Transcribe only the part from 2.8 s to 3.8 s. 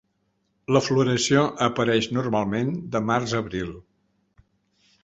de març a abril.